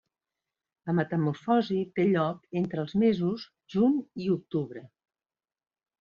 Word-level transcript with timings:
La 0.89 0.93
metamorfosi 0.99 1.75
té 1.99 2.05
lloc 2.07 2.57
entre 2.61 2.81
els 2.83 2.95
mesos 3.03 3.43
juny 3.75 3.93
i 4.25 4.31
octubre. 4.37 4.83